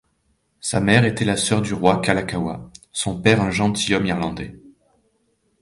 [0.61, 4.59] Sa mère était la sœur du roi Kalakaua, son père un gentilhomme irlandais.